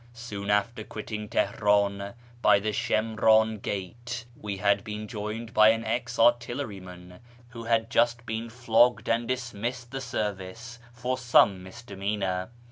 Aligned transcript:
Soon 0.13 0.49
after 0.49 0.83
quitting 0.83 1.29
Teheri'in 1.29 2.15
by 2.41 2.59
the 2.59 2.71
Shimrau 2.73 3.59
Gate 3.61 4.25
we 4.35 4.57
had 4.57 4.83
been 4.83 5.07
joined 5.07 5.53
by 5.53 5.69
an 5.69 5.85
ex 5.85 6.17
artilleryman, 6.17 7.19
who 7.49 7.65
had 7.65 7.91
just 7.91 8.25
been 8.25 8.49
flogged 8.49 9.07
and 9.07 9.27
dismissed 9.27 9.91
the 9.91 10.01
service 10.01 10.79
for 10.91 11.19
some 11.19 11.61
misdemeanour. 11.61 12.49